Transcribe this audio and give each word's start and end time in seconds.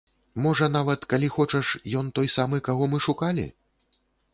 Можа, 0.45 0.69
нават, 0.77 1.05
калі 1.11 1.29
хочаш, 1.37 1.75
ён 2.03 2.13
той 2.19 2.27
самы, 2.37 2.65
каго 2.71 2.93
мы 2.95 3.07
шукалі? 3.11 3.51